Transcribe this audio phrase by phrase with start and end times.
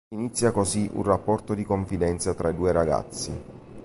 [0.15, 3.39] Inizia così un rapporto di confidenza tra i due ragazzi.